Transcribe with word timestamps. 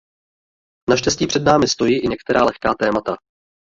Naštěstí 0.89 1.27
před 1.27 1.43
námi 1.43 1.67
stojí 1.67 2.03
i 2.03 2.07
některá 2.07 2.43
lehká 2.43 2.73
témata. 2.79 3.15